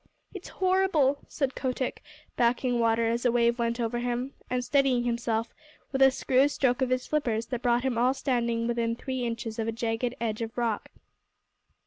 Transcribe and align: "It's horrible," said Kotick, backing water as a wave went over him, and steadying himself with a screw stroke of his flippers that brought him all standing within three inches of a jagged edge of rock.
"It's 0.33 0.49
horrible," 0.49 1.19
said 1.27 1.53
Kotick, 1.53 2.01
backing 2.35 2.79
water 2.79 3.05
as 3.07 3.23
a 3.23 3.31
wave 3.31 3.59
went 3.59 3.79
over 3.79 3.99
him, 3.99 4.33
and 4.49 4.65
steadying 4.65 5.03
himself 5.03 5.53
with 5.91 6.01
a 6.01 6.09
screw 6.09 6.47
stroke 6.47 6.81
of 6.81 6.89
his 6.89 7.05
flippers 7.05 7.45
that 7.45 7.61
brought 7.61 7.83
him 7.83 7.99
all 7.99 8.15
standing 8.15 8.65
within 8.67 8.95
three 8.95 9.23
inches 9.23 9.59
of 9.59 9.67
a 9.67 9.71
jagged 9.71 10.15
edge 10.19 10.41
of 10.41 10.57
rock. 10.57 10.89